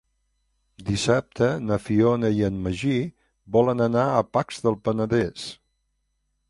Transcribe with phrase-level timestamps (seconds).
[0.85, 2.97] Dissabte na Fiona i en Magí
[3.59, 5.47] volen anar a Pacs del Penedès.